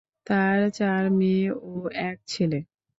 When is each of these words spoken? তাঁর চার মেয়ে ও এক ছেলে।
তাঁর 0.27 0.59
চার 0.71 1.03
মেয়ে 1.19 1.45
ও 1.63 1.73
এক 2.03 2.17
ছেলে। 2.27 2.59